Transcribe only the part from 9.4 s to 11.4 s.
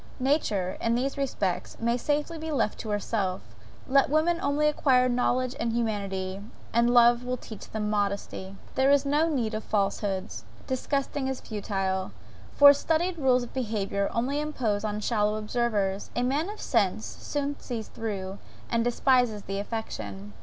of falsehoods, disgusting as